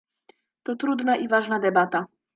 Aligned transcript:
To 0.63 0.75
trudna 0.75 1.17
i 1.17 1.27
ważna 1.27 1.59
debata 1.59 2.05